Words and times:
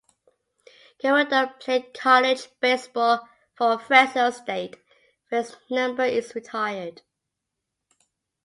Garrido 1.03 1.59
played 1.59 1.93
college 1.93 2.47
baseball 2.59 3.29
for 3.53 3.77
Fresno 3.77 4.31
State, 4.31 4.77
where 5.29 5.43
his 5.43 5.55
number 5.69 6.05
is 6.05 6.33
retired. 6.33 7.03